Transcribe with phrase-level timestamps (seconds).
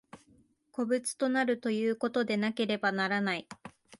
[0.71, 3.47] 個物となるということでなければならない。